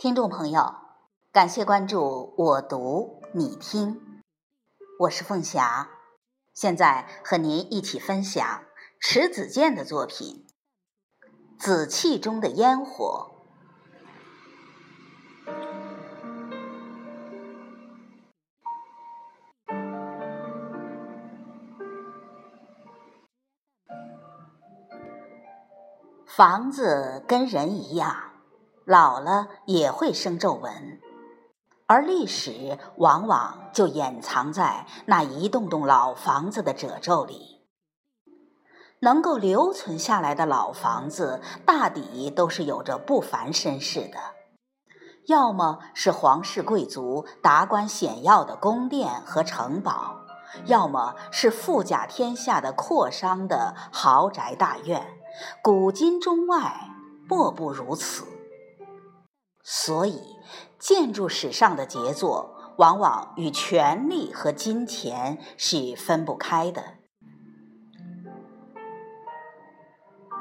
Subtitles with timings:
[0.00, 0.76] 听众朋友，
[1.30, 4.00] 感谢关注我读你听，
[5.00, 5.90] 我是凤霞，
[6.54, 8.62] 现在和您一起分享
[8.98, 10.46] 迟子建的作品
[11.62, 13.32] 《紫气中的烟火》。
[26.24, 28.29] 房子跟人一样。
[28.90, 31.00] 老了也会生皱纹，
[31.86, 37.68] 而历史往往就掩藏在那一栋栋老房子的褶皱里。
[38.98, 44.18] 能够留存下来的老房子，大抵都是有着不凡身世的，
[45.28, 50.16] 要么是皇室贵族、达官显要的宫殿和城堡，
[50.64, 55.06] 要么是富甲天下的阔商的豪宅大院，
[55.62, 56.90] 古今中外
[57.28, 58.26] 莫不如此。
[59.62, 60.36] 所以，
[60.78, 66.94] 建筑史上的杰作往往与权力和金钱是分不开的。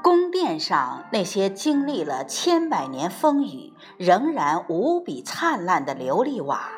[0.02, 6.72] 宫殿上那些经历了千百年风雨仍然无比灿烂的琉璃瓦，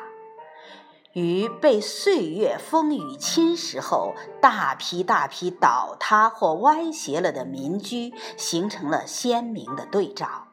[1.12, 10.48] 与被岁月风雨侵蚀后大批大批倒塌或歪斜了的民居，形成了鲜明的对照。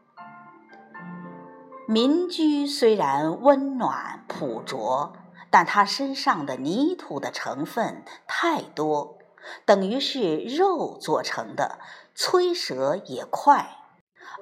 [1.92, 5.12] 民居虽然温暖朴拙，
[5.50, 9.18] 但它身上的泥土的成分太多，
[9.66, 11.80] 等于是肉做成的，
[12.16, 13.76] 摧折也快。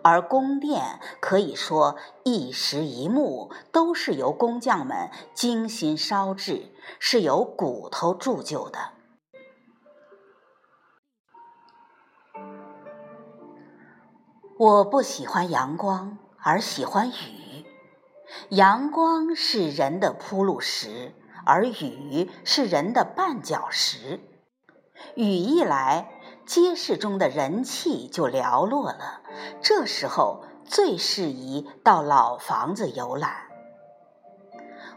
[0.04, 8.92] 而宫殿可以说一石一木都是由工匠们精心烧制，是由骨头铸就的。
[14.60, 16.18] 我不喜欢阳光。
[16.50, 17.66] 而喜欢雨，
[18.52, 21.14] 阳光是人的铺路石，
[21.46, 24.22] 而雨是人的绊脚石。
[25.16, 26.10] 雨一来，
[26.46, 29.24] 街市中的人气就寥落了。
[29.62, 33.50] 这时候最适宜到老房子游览。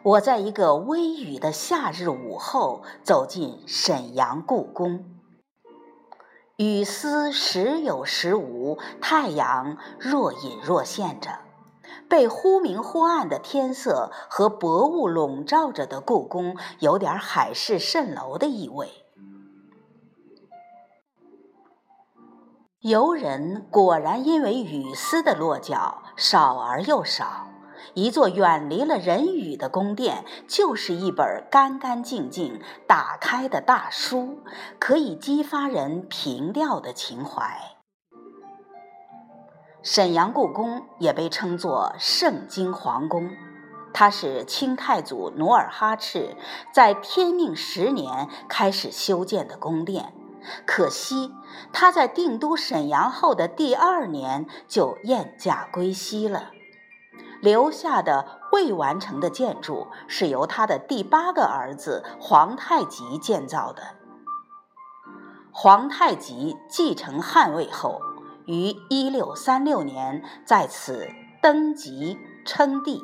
[0.05, 5.05] 我在一个微雨的夏日午后走进沈阳故宫，
[6.60, 11.38] 雨丝时有时无，太阳若隐若现着。
[12.06, 18.91] 被忽明忽暗的天色和薄雾笼罩着的故宫，有点海市蜃楼的意味。
[22.81, 27.50] 游人果然因为雨丝的落脚少而又少。
[27.95, 34.39] 一座远离了人语的宫殿，就是一本干干净净打开的大书，
[34.78, 37.77] 可以激发人平调的情怀。
[39.83, 43.31] 沈阳故宫也被称作圣经皇宫，
[43.93, 46.37] 它是清太祖努尔哈赤
[46.73, 50.12] 在天命十年开始修建的宫殿。
[50.67, 51.33] 可惜
[51.71, 56.53] 他在定都沈阳后的第二年就燕驾归西了，
[57.41, 63.83] 留下的未完成的建筑是由他的第八个儿子皇太极建造的。
[65.53, 68.00] 皇太极继承汉位后。
[68.47, 71.09] 于一六三六年在此
[71.41, 73.00] 登基称帝，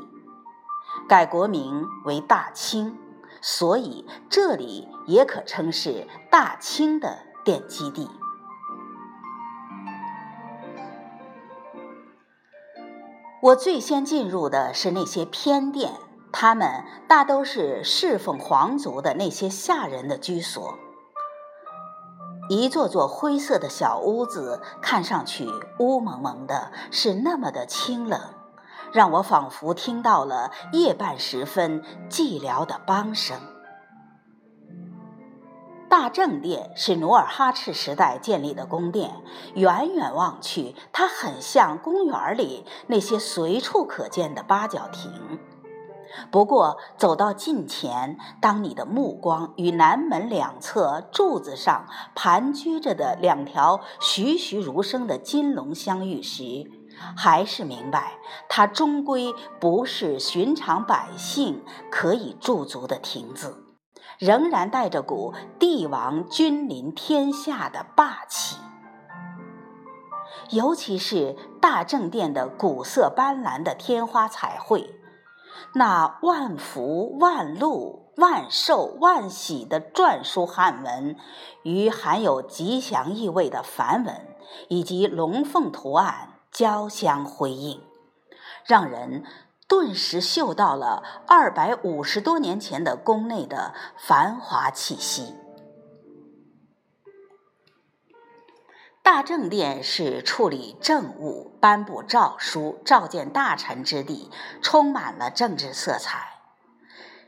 [1.09, 2.99] 改国名为大清，
[3.41, 8.11] 所以这里也可称是大清的奠基地。
[13.47, 15.93] 我最先进入的是那些偏殿，
[16.33, 20.75] 他们大都是侍奉皇族的那些下人的居所。
[22.49, 25.49] 一座座灰色的小屋子，看上去
[25.79, 28.21] 乌蒙蒙的，是那么的清冷，
[28.91, 33.39] 让我仿佛听到了夜半时分寂寥的梆声。
[35.89, 39.23] 大正殿是努尔哈赤时代建立的宫殿，
[39.55, 45.39] 远远望去，它很像公园里那些随处可见的八角亭。
[46.31, 56.71] 不过，走到近前，当你的目光与南门两侧柱子上盘踞着的两条栩栩如生的金龙相遇时，
[57.16, 58.15] 还是明白，
[58.49, 63.66] 它终归不是寻常百姓可以驻足的亭子，
[64.18, 68.57] 仍然带着股帝王君临天下的霸气。
[70.51, 74.95] 尤其是大正殿的古色斑斓的天花彩绘。
[75.74, 81.16] 那万福、万禄、万寿、万喜的篆书汉文，
[81.62, 84.15] 与含有吉祥意味的梵文
[84.69, 87.80] 以及龙凤图案交相辉映，
[88.65, 89.24] 让人
[89.68, 95.34] 顿时嗅到了二百五十多年前的宫内的繁华气息。
[99.03, 104.30] 大正殿是处理政务、颁布诏书、召见大臣之地，
[104.60, 106.41] 充满了政治色彩。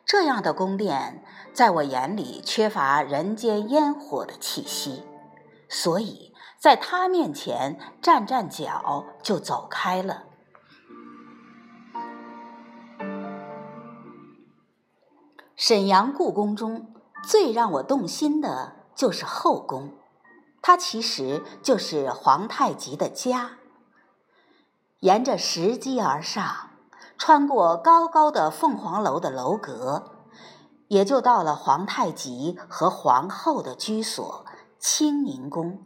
[0.05, 5.05] 这样的宫殿，在我眼里缺乏人间烟火的气息，
[5.69, 10.28] 所以在他面前站站脚就走开了。
[15.58, 16.94] 沈阳故宫中
[17.25, 19.93] 最让我动心的就是后宫，
[20.62, 23.58] 它其实就是皇太极的家。
[25.00, 26.70] 沿着石阶而上，
[27.19, 30.12] 穿过高高的凤凰楼的楼阁，
[30.87, 34.46] 也就到了皇太极和皇后的居所
[34.78, 35.82] 清宁宫。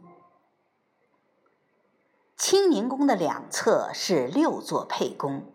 [2.37, 5.52] 清宁宫的两侧是六座配宫。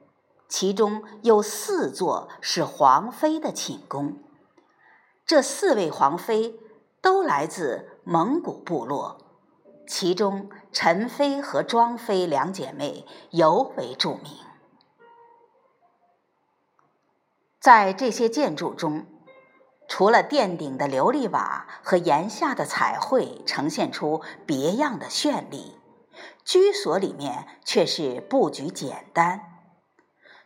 [0.49, 4.17] 其中有四座是皇妃的寝宫，
[5.27, 6.59] 这四位皇妃
[7.03, 9.19] 都来自蒙古部落，
[9.87, 14.33] 其中陈妃和庄妃两姐妹尤为著名。
[17.61, 19.05] 在这些建筑中，
[19.87, 25.77] 除了殿顶的琉璃瓦和檐下的彩绘呈现出别样的绚丽，
[26.43, 29.58] 居所里面却是布局简单。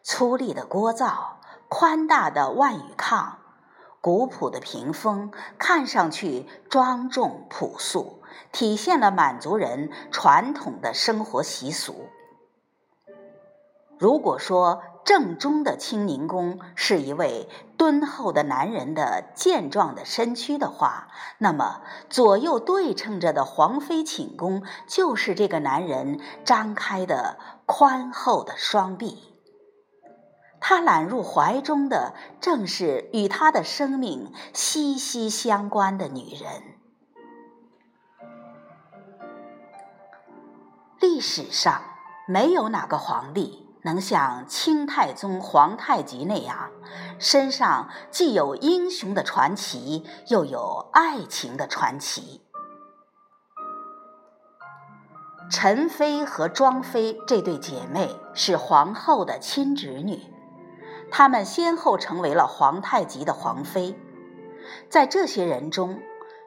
[0.02, 1.38] 粗粝的锅灶，
[1.68, 3.34] 宽大的万语炕，
[4.00, 12.08] 古朴的屏风，看上去庄重朴素，体现了满族人传统的生活习俗。
[13.98, 21.08] 如果说正中的清宁宫是一位敦厚的男人的健壮的身躯的话，
[21.38, 29.31] 那么左右对称着的皇妃寝宫就是这个男人张开的宽厚的双臂。
[30.64, 36.62] 他揽入怀中的，正是与他的生命息息相关的女人。
[41.00, 41.82] 历史上
[42.28, 46.70] 没有哪个皇帝能像清太宗皇太极那样，
[47.18, 52.40] 身上既有英雄的传奇，又有爱情的传奇。
[55.50, 60.31] 陈妃和庄妃这对姐妹是皇后的亲侄女。
[61.12, 64.00] 他们先后成为了皇太极的皇妃，
[64.88, 66.00] 在这些人中，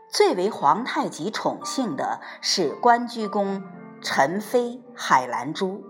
[0.10, 3.64] 最为皇太极宠幸的是关雎宫
[4.02, 5.84] 陈妃海兰珠。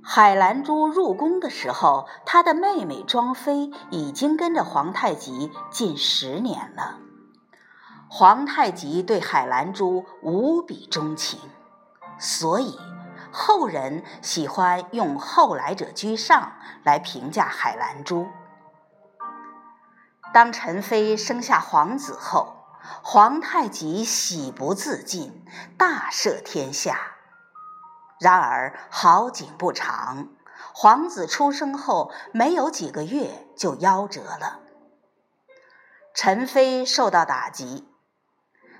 [0.00, 6.98] 海兰珠入宫的时候，她的妹妹庄妃已经跟着皇太极近十年了。
[8.08, 11.40] 皇太极对海兰珠无比钟情，
[12.16, 12.78] 所以。
[13.34, 16.52] 后人喜欢用“后来者居上”
[16.84, 18.28] 来评价海兰珠。
[20.32, 22.54] 当陈妃生下皇子后，
[23.02, 25.44] 皇太极喜不自禁，
[25.76, 26.96] 大赦天下。
[28.20, 30.28] 然而好景不长，
[30.72, 34.60] 皇子出生后没有几个月就夭折了。
[36.14, 37.88] 陈妃受到打击，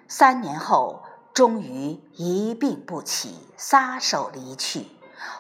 [0.06, 1.02] 三年后。
[1.34, 4.86] 终于一病不起，撒手离去。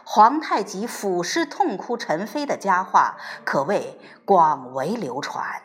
[0.04, 5.62] 皇太极俯视痛哭陈妃的佳话，可谓广为流传。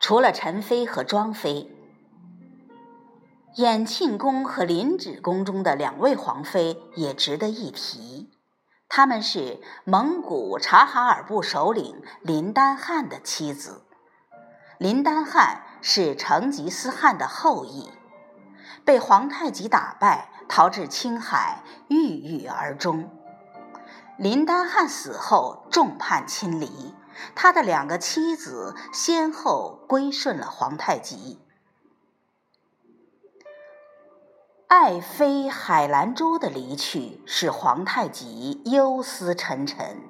[0.00, 1.70] 除了陈妃和庄妃，
[3.56, 8.30] 延庆宫和临止宫中的两位皇妃也值得一提。
[8.88, 13.82] 她们是蒙古察哈尔部首领林丹汗的妻子。
[14.78, 17.90] 林丹汗是成吉思汗的后裔，
[18.84, 23.10] 被皇太极打败，逃至青海，郁郁而终。
[24.16, 26.94] 林丹汗死后，众叛亲离，
[27.34, 31.38] 他的两个妻子先后归顺了皇太极。
[34.66, 40.02] 爱妃海兰珠的离去，使皇太极忧思沉沉。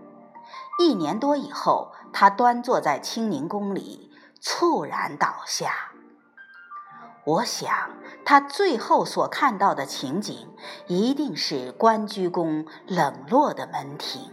[0.81, 4.08] 一年多以后，他端坐在清宁宫里。
[4.41, 5.73] 猝然倒下。
[7.25, 7.91] 我想，
[8.25, 10.49] 他最后所看到的情景，
[10.87, 14.33] 一定是关雎宫冷落的门庭。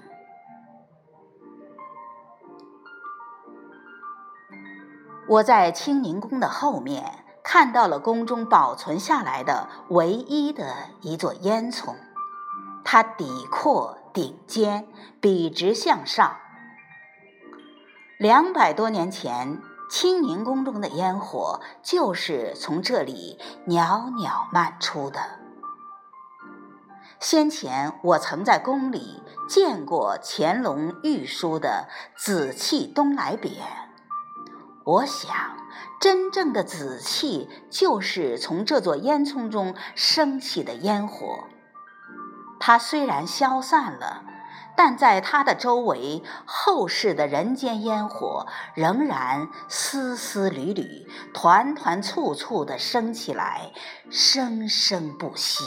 [5.27, 11.95] 我在清宁宫的后面看到了宫中保存下来的唯一的一座烟囱，
[12.85, 14.87] 它底阔顶尖，
[15.19, 16.37] 笔直向上。
[18.17, 19.61] 两百多年前。
[19.89, 25.19] 清宁宫中的烟火就是从这里袅袅漫出的。
[27.19, 33.49] 先前我曾在宫里见过乾隆御书的“紫气东来”匾，
[34.83, 35.33] 我想，
[35.99, 41.45] 真正的紫气就是从这座烟囱中升起的烟火。
[42.59, 44.23] 它虽然消散了，
[44.77, 53.71] 但在它的周围，后世的人间烟火仍然丝丝缕缕、团团簇簇地升起来，
[54.09, 55.63] 生生不息。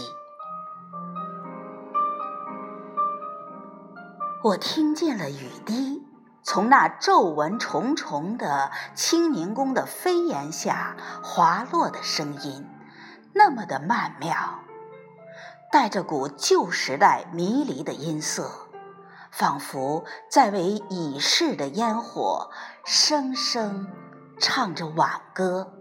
[4.44, 6.06] 我听见了雨滴
[6.44, 12.66] 从那皱纹重重的清宁宫的飞檐下滑落的声音，
[13.34, 14.60] 那么的曼妙，
[15.72, 18.67] 带着股旧时代迷离的音色，
[19.30, 22.50] 仿佛在为已逝的烟火
[22.85, 23.87] 声声
[24.38, 25.77] 唱着挽歌。